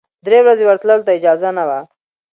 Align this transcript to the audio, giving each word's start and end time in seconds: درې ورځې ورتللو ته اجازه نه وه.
درې 0.25 0.37
ورځې 0.43 0.63
ورتللو 0.65 1.05
ته 1.05 1.11
اجازه 1.19 1.49
نه 1.57 1.63
وه. 1.69 1.79